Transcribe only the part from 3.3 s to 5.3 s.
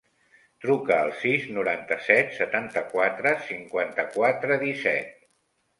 cinquanta-quatre, disset.